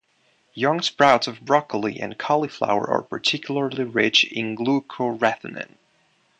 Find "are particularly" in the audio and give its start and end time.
2.89-3.83